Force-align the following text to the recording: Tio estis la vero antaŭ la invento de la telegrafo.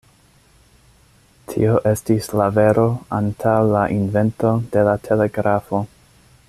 Tio 1.51 1.75
estis 1.91 2.29
la 2.41 2.47
vero 2.57 2.87
antaŭ 3.21 3.55
la 3.75 3.85
invento 4.01 4.55
de 4.77 4.87
la 4.89 5.01
telegrafo. 5.09 5.89